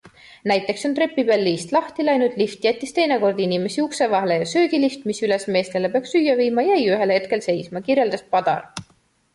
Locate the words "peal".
1.27-1.43